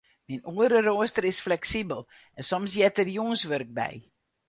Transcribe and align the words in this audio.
Myn 0.29 0.39
oereroaster 0.55 1.23
is 1.31 1.41
fleksibel 1.47 2.01
en 2.37 2.43
soms 2.49 2.71
heart 2.79 2.95
der 2.97 3.09
jûnswurk 3.15 3.69
by. 3.79 3.93